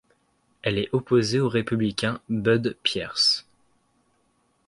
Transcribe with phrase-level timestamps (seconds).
[0.63, 3.45] Elle est opposée au républicain Bud Pierce.